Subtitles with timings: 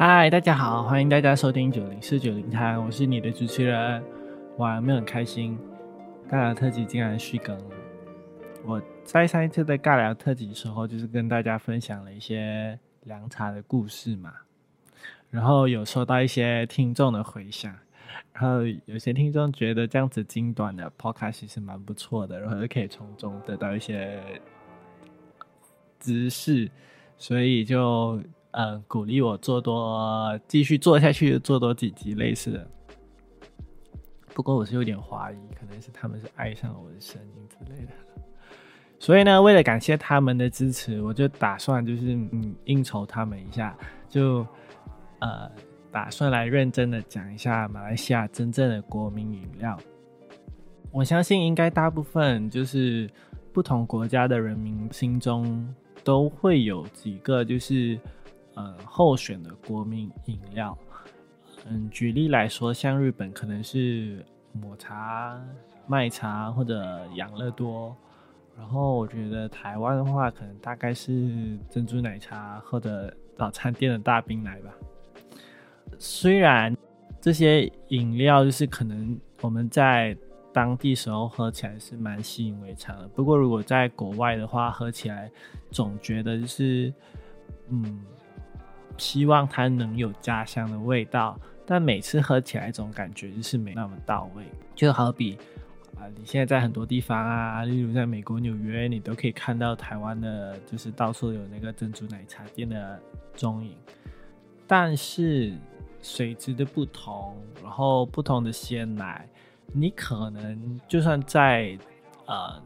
[0.00, 4.00] 嗨，大家好，欢迎大家收听九零四九零台，我是你的主持人。
[4.58, 5.58] 哇，有没有很开心？
[6.30, 7.74] 尬聊特辑竟然续更了。
[8.64, 14.32] 我在上一次的尬聊特辑的时候，就是跟大家分享了一些凉茶的故事嘛，
[15.30, 17.74] 然后有收到一些听众的回响，
[18.32, 24.22] 然后有些听众觉得这样子精短的 podcast 其实蛮不错的，然后可以从中得到一些
[25.98, 26.70] 知识，
[27.16, 28.22] 所以就。
[28.52, 32.66] 嗯，鼓励我做多，继续做下去，做多几集类似的。
[34.34, 37.92] 不过我是有点怀疑，可能是他们是爱上了我的声音之类的。
[38.98, 43.76] 所以呢，为了感谢他们的支持，我就打算就是嗯应酬他们一下，
[44.08, 44.46] 就
[45.18, 45.50] 呃
[45.92, 49.78] 打算来认真的讲一下马来西亚真正的国民饮料。
[50.90, 53.08] 我相信应该大部分就是
[53.52, 58.00] 不同国家的人民心中都会有几个就是。
[58.58, 60.76] 呃，候选的国民饮料，
[61.68, 65.40] 嗯，举例来说，像日本可能是抹茶、
[65.86, 67.96] 麦茶或者养乐多，
[68.56, 74.74] 然后我觉得台湾的话，可能大概是珍珠奶茶或者早餐店的大冰奶吧。
[75.96, 76.76] 虽然
[77.20, 80.16] 这些饮料就是可能我们在
[80.52, 85.30] 当地时候喝起来是蛮吸引为常的，不过如果在国外的话，喝起来
[85.70, 86.92] 总觉得就是，
[87.68, 88.02] 嗯。
[88.98, 94.44] 希望它能有家乡的味道，但每次喝起来总感觉就是没那么到位。
[94.74, 95.38] 就好比
[95.96, 103.00] 啊，你现在在很多地方啊，例如在美国纽约，你都可以看到台湾的，就是到处有那个珍珠奶茶店的
[103.34, 103.74] 踪影。
[104.66, 105.52] 但是
[106.02, 109.28] 水质的不同，然后不同的鲜奶，
[109.72, 111.76] 你可能就算在
[112.26, 112.62] 呃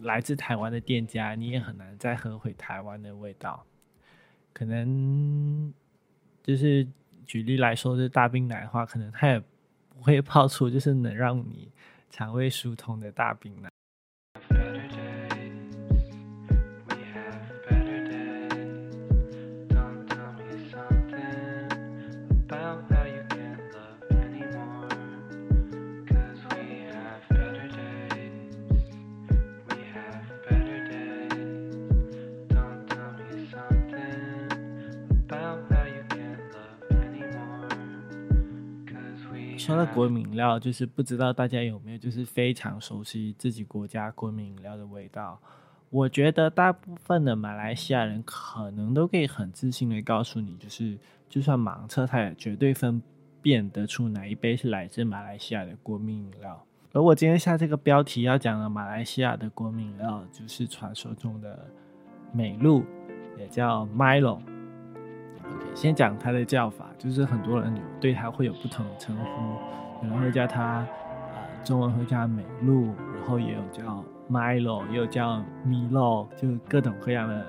[0.00, 3.64] 来自台湾的店家，你也很难再喝回台湾的味道。
[4.54, 5.74] 可能
[6.42, 6.86] 就是
[7.26, 9.38] 举例来说，是大冰奶的话，可能它也
[9.88, 11.68] 不会泡出就是能让你
[12.08, 13.68] 肠胃疏通的大冰奶。
[39.64, 45.40] 说到国民饮料，就是不知道大家有没有就是非常熟悉自己国家国民饮料的味道。
[45.88, 50.98] 我觉得大部分的马来西亚人可能都可以很自信的告诉你，就是
[51.30, 53.00] 就算盲测，他也绝对分
[53.40, 56.62] 辨得出哪一杯是来自马来西亚的国民饮料。
[56.92, 61.66] 而我今天下这个标题要讲的马来西亚的国民饮料，就是传说中的
[62.34, 62.84] 美露，
[63.38, 64.40] 也叫 Milo。
[65.74, 70.86] 先讲它的叫法，就是很多人对它会有不同的称呼，有人会叫它，
[71.34, 77.44] 呃，中文会叫美露，然后也有叫 Milo，也有叫 Milo，就各种各样的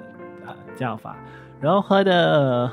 [0.45, 1.15] 呃叫法。
[1.61, 2.71] 然后喝的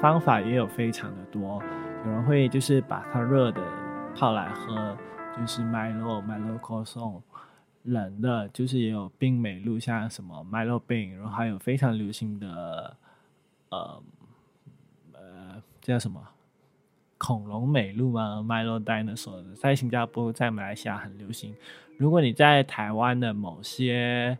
[0.00, 1.60] 方法也有非常的多，
[2.04, 3.60] 有人会就是把它热的
[4.14, 4.96] 泡来喝，
[5.36, 7.22] 就是 Milo，Milo c o s o
[7.84, 12.96] n 冷的就是也有冰美露，像什么 Milo 冰，然后还有非常流行的，
[13.70, 14.00] 呃。
[15.82, 16.18] 叫什么？
[17.18, 21.54] 恐龙美露吗？Milo Dinosaur 在新加坡、在马来西亚很流行。
[21.96, 24.36] 如果你在台湾的某些，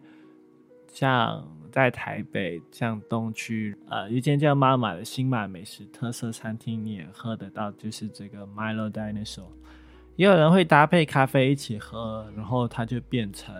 [0.88, 9.46] 像在台北、像东区，呃，一间叫妈妈的新马美食特色餐厅，你也喝得到，就是这个 Milo Dinosaur。
[10.16, 13.54] 也有人会搭配咖啡一起喝，然后它就变成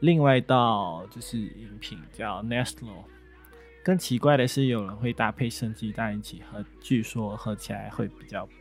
[0.00, 3.04] 另外一道就是饮品，叫 Nestle。
[3.86, 8.52] 更奇怪的是，有人会搭配生鸡蛋一起喝，据说喝起来会比较补。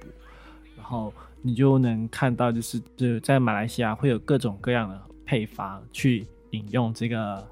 [0.77, 7.43] 然后你就能看到，就是就在马来西亚会有各种各样的配方去饮用这个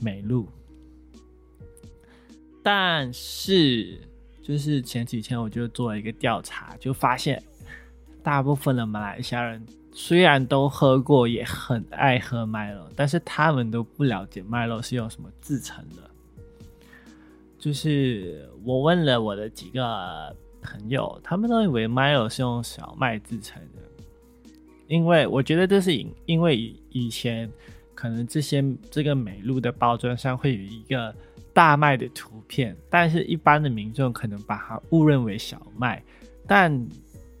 [0.00, 0.48] 美露。
[2.62, 4.00] 但是，
[4.40, 7.42] 就是前几天我就做了一个调查，就发现
[8.22, 16.07] 大部分的马来西亚人虽然都喝过，也很爱喝麦乐，但是他们都不了解麦乐是用什么制成的。
[17.58, 24.52] 就是我问了我的几个朋友，他们都以为 Milo 是用小麦制成的，
[24.86, 26.56] 因为我觉得这是因因为
[26.90, 27.50] 以前
[27.94, 31.14] 可能这些这个美露的包装上会有一个
[31.52, 36.02] 大麦的图片，但是一般的民众可能把它误认为小麦，
[36.46, 36.88] 但。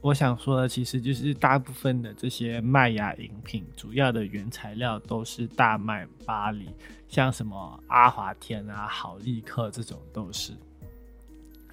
[0.00, 6.68] 我想说的其实就是大部分的这些麦芽饮品，主要的原材料都是大麦、巴黎，
[7.08, 10.52] 像什么阿华田啊、好利克这种都是。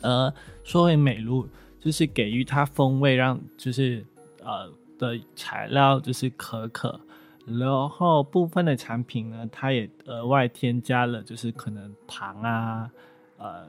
[0.01, 0.33] 呃，
[0.63, 1.47] 说回美露，
[1.79, 4.03] 就是给予它风味，让就是
[4.43, 6.99] 呃的材料就是可可，
[7.45, 12.89] 然后部分的产品呢，它也额外添加了就是可能糖啊，
[13.37, 13.67] 呃。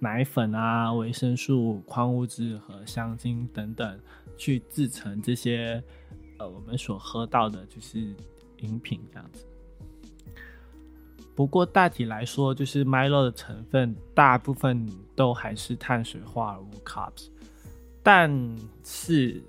[0.00, 3.98] 奶粉啊、维生素、矿物质和香精等等，
[4.36, 5.82] 去制成这些
[6.38, 7.98] 呃我们所喝到的，就是
[8.58, 9.44] 饮品这样子。
[11.34, 17.28] 不过大体来说，就是 Milo 的成分大部分都还是碳水化合物 carbs。
[18.02, 19.42] 但是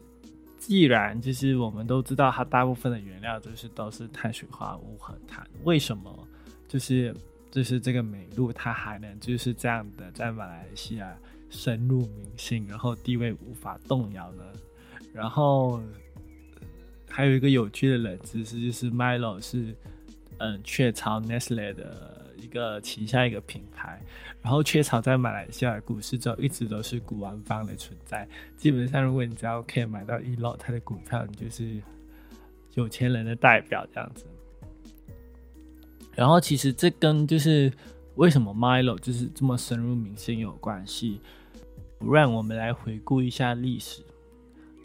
[0.58, 6.28] 既然就是我们都知道，它大部分的原料就是都是碳水化合物和碳，为什么
[6.68, 7.16] 就是？
[7.52, 11.18] 就是这个美露，它还能就是这样的在马来西亚
[11.50, 14.44] 深入民心，然后地位无法动摇呢。
[15.14, 15.82] 然后
[17.10, 19.76] 还有一个有趣的冷知识，就是 Milo 是
[20.38, 24.00] 嗯雀巢 Nestle 的一个旗下一个品牌。
[24.42, 28.26] 然后雀巢在马来西亚股市中一直都是股王方的存在。
[28.56, 31.82] 基本上，如果你只要可以买到一楼它的股票，你就是
[32.76, 34.26] 有钱人的代表这样子。
[36.16, 37.72] 然后其实这跟就是
[38.16, 41.22] 为什么 Milo 就是这么深入民心有关系。
[41.98, 44.02] 不然我们来回顾一下历史，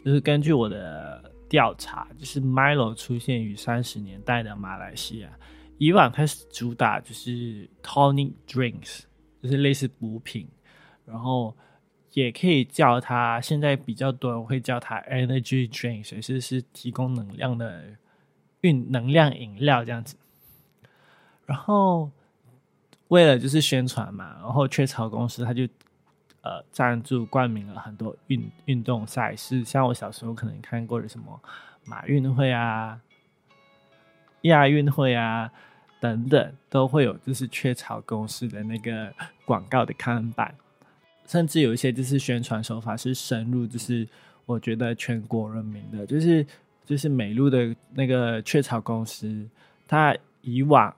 [0.03, 5.29] 就是根据我的调查，就是 Milo 出现于三十年代的马来西亚。
[5.77, 9.01] 以往它是主打就是 tonic drinks，
[9.41, 10.47] 就是类似补品，
[11.05, 11.55] 然后
[12.13, 17.83] 也可以叫它，现在比较多人会叫它 energy drinks，也是是提供能量的
[18.61, 20.15] 运能量饮料这样子。
[21.45, 22.09] 然后，
[23.09, 25.61] 为了就是宣传嘛，然后雀巢公司他就
[26.41, 31.39] 呃赞助冠名了很多运运动赛事，像我小时候可能看过的什么
[31.83, 32.99] 马运会啊、
[34.41, 35.51] 亚运会啊
[35.99, 39.13] 等等，都会有就是雀巢公司的那个
[39.45, 40.55] 广告的看板，
[41.27, 44.07] 甚至有一些就是宣传手法是深入，就是
[44.47, 46.43] 我觉得全国人民的，就是
[46.83, 49.47] 就是美露的那个雀巢公司，
[49.87, 50.91] 它以往。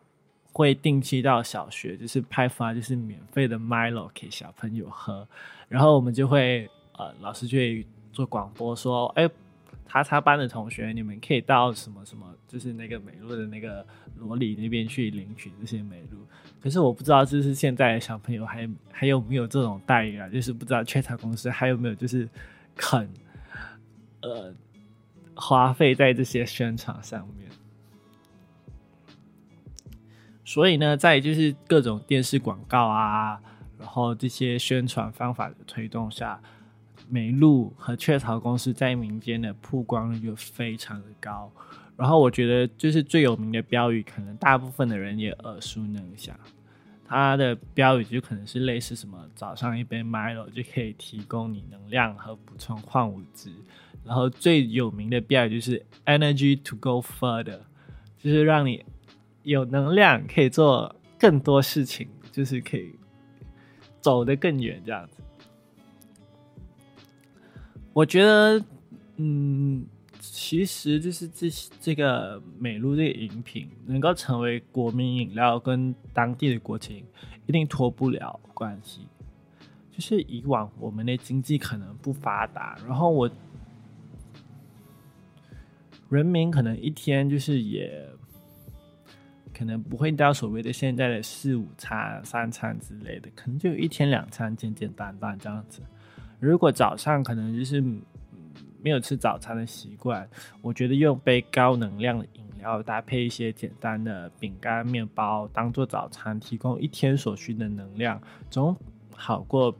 [0.57, 5.27] 会定期到小学，就是派发就是免费的 Milo 给小朋友喝，
[5.69, 9.29] 然后我们就会呃老师就会做广播说，哎，
[9.85, 16.17] 他他班的同学，你们可以到什么什么，就是那个美露的那个罗里那边去领取这些美露。
[16.59, 20.27] 可是我不知道，就是现在小朋友还还有没有这种待遇啊？
[20.27, 22.27] 就是不知道雀巢公司还有没有就是
[22.75, 23.07] 肯
[24.21, 24.51] 呃
[25.35, 27.47] 花费在这些宣传上面。
[30.47, 33.37] 所以呢，在就是各种电视广告啊，
[33.77, 36.41] 然后这些宣传方法的推动下，
[37.09, 41.51] 美露和雀巢公司在民间的曝光率就非常的高。
[41.97, 46.33] 然后我觉得就是最有名的标语，可能大部分的人也耳熟能详。
[47.05, 53.51] 它的标语就可能是类似什么“早上一杯 Milo 就可以提供你能量和补充矿物质”。
[54.05, 57.59] 然后最有名的标语就是 “Energy to go further”，
[58.17, 58.85] 就是让你。
[59.47, 62.93] 有能量可以做更多事情，就是可以
[64.01, 65.23] 走得更远这样子。
[67.93, 68.61] 我觉得，
[69.15, 69.85] 嗯，
[70.19, 77.05] 其实就是这这个美露这个饮品能够成为国民饮料，跟当地的国情
[77.45, 79.07] 一定脱不了关系。
[79.93, 83.31] 就是以往我们的经济可能不发达，然后我
[86.09, 88.09] 人民可能一天就是也。
[89.57, 95.81] 可能不会到所谓的现在的四五餐、三餐之类的，可能就一天两餐，简简单单这样子。
[96.39, 100.29] 如果早上可能就是没有吃早餐的习惯，
[100.61, 108.21] 我觉得用杯高能量的饮料搭配一些简单的饼干、面包当做早餐，提供一天所需的能量，
[108.51, 108.77] 总
[109.15, 109.75] 好过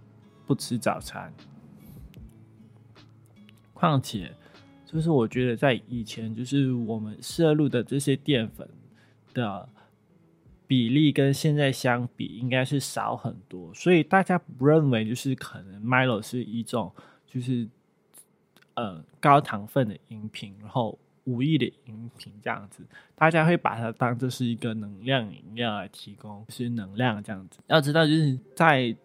[0.48, 1.32] 不吃早餐。
[3.76, 4.32] 况且，
[4.88, 8.68] 就是我觉得在以前，就是我们摄入的这些淀粉。
[9.38, 9.70] 的
[10.66, 16.92] 比例跟现在相比应该是少很多，所以大家不认为就是可能 Milo 是一种
[17.28, 17.70] 就是
[18.74, 22.84] 呃高糖分的饮品，然后无益的饮品这样子，
[23.16, 27.60] 大家会把它当做是一个能量饮料来提供，是能量这样子。
[27.68, 28.96] 要知道就是在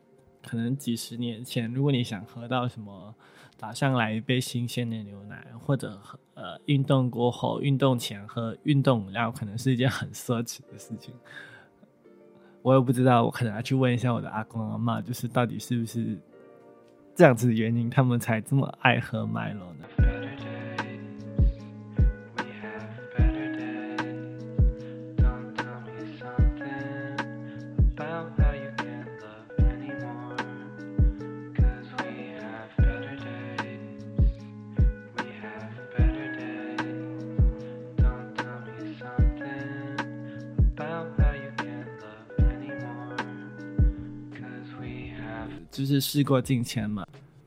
[0.42, 3.14] 可能几十年前，如果你想喝到什么。
[3.62, 5.96] 早上来一杯新鲜的牛奶，或者
[6.34, 11.14] 呃运动过后、运动前喝运动饮料，可能是一件很奢侈的事情。
[12.62, 16.18] 我也不知道，我可能要去问一下我的阿公阿妈，就是到底是不是
[17.14, 19.86] 这样子的原因，他们才这么爱喝麦乐呢？
[45.72, 47.04] 就是事过境迁嘛，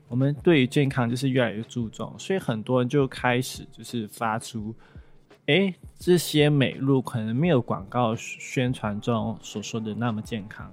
[0.08, 4.74] 我们对于健康就是越来越注重，所以很多人就开始就是发出，
[5.46, 10.70] 哎，这些美露可能没有广告宣传中所说的那么健康。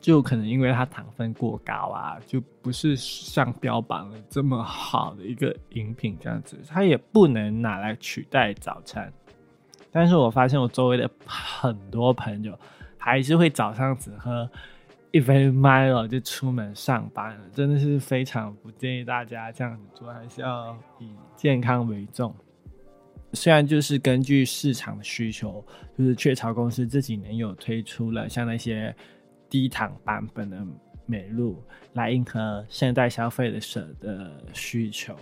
[0.00, 9.12] 就可能因为它糖分过高啊，就不是像标榜的这么好的一个饮品这样子，它也不能拿来取代早餐。
[9.92, 12.58] 但是我发现我周围的很多朋友
[12.98, 14.50] 还是会早上只喝
[15.12, 22.34] 一杯 Milo 就出门上班了，真的是非常不建议大家这样子做，还是要以健康为重。
[23.34, 25.64] 虽然就是根据市场的需求，
[25.96, 28.94] 就是雀巢公司这几年有推出了像那些。
[29.52, 30.66] 低糖版本的
[31.04, 35.14] 美露来迎合现代消费者的需求，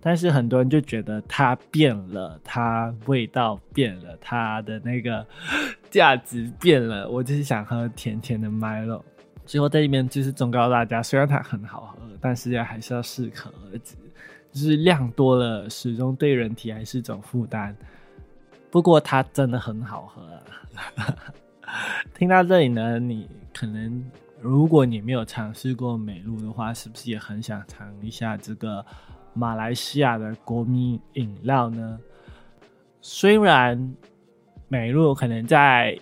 [0.00, 5.26] 但是很多人就觉得它变了，它味道变了，它的那个
[5.90, 7.06] 价值变了。
[7.10, 9.02] 我就是想喝甜甜的 Milo。
[9.48, 13.96] 最后在这边就是忠告大家，虽然它很好喝，但是要还是要适可而止，
[14.52, 17.74] 就是量多了始终对人体还是一种负担。
[18.70, 20.22] 不过它真的很好喝。
[22.14, 24.04] 听到这里呢，你可能
[24.38, 28.84] 如果你没有尝试过美露的话，是不是也很想尝一下这个
[29.32, 31.98] 马来西亚的国民饮料呢？
[33.00, 33.94] 虽然
[34.68, 35.98] 美露可能在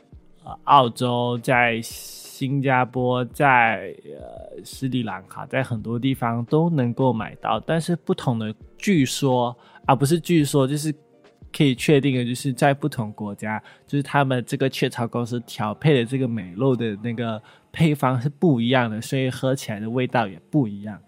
[0.64, 1.80] 澳洲、在
[2.36, 10.94] 新加坡、在呃斯里兰卡，在很多地方都能够买到，但是不同的据说啊，不是据说，就是。
[11.56, 21.00] 可以确定的就是在不同国家，就是他们这个雀巢公司调配的这个美露的那个配方是不一样的，所以喝起来的味道也不一样。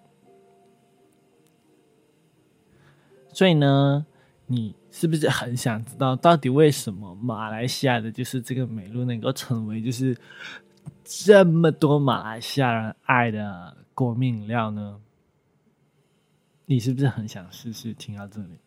[3.31, 4.07] 所以呢，
[4.47, 10.17] 你是不是很想知道到底为什么马来西亚的就是这个美露能够成为就是
[11.11, 15.01] 这么多马来西亚人爱的国民饮料呢？
[16.67, 17.95] 你是不是很想试试？
[17.95, 18.59] 听到这里。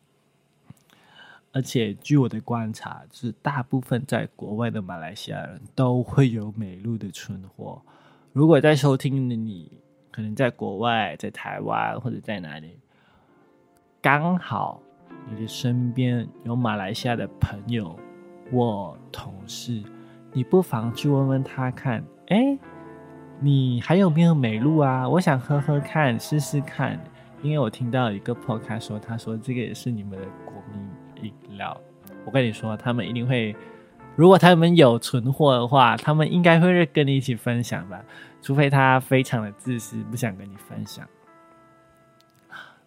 [1.51, 7.79] 而且据我的观察，是大部分在国外的马来西亚人都会有美露的存货。
[8.33, 9.71] 如果在收听的你，
[10.09, 12.79] 可能在国外、在台湾或者在哪里，
[14.01, 14.81] 刚好
[15.29, 17.95] 你的身边有马来西亚的朋友
[18.51, 19.83] 或同事，
[20.33, 22.57] 你不妨去问问他看，哎，
[23.41, 25.07] 你还有没有美露啊？
[25.07, 26.99] 我想喝喝看，试试看。
[27.41, 30.81] 因为我听到一个 podcast 说，他说这个也是你们的国民。
[31.23, 31.79] 饮料，
[32.25, 33.55] 我跟你说，他们一定会，
[34.15, 38.03] 如果他们有存货的话，他们应该会跟你一起分享吧，
[38.41, 41.07] 除非他非常的自私，不想跟你分享。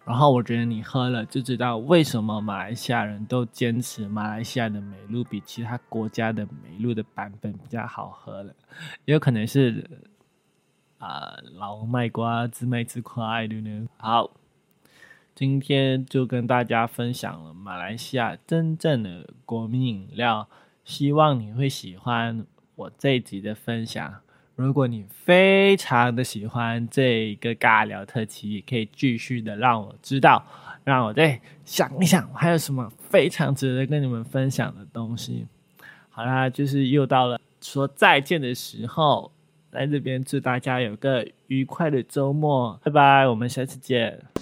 [0.05, 8.53] 然后我觉得你喝了就知道为什么马来西亚人都坚持马来西亚的美露比其他国家的美露的版本比较好喝了，
[9.05, 9.89] 也有可能是
[10.99, 13.87] 啊老卖瓜自卖自夸的呢。
[13.97, 14.31] 好。
[15.37, 20.47] 今天就跟大家分享了马来西亚真正的国民饮料，
[20.85, 22.45] 希望你会喜欢
[22.75, 24.21] 我这一集的分享。
[24.55, 30.45] 如果你非常的喜欢这个尬聊特辑，也可以继续的让我知道，
[30.83, 35.45] 让我再想一想还有什么非常值得跟你们分享的东西。
[36.09, 39.29] 好啦，就是又到了说再见的时候，
[39.71, 44.34] 在这边祝大家有个愉快的周末，拜拜，我们下次见。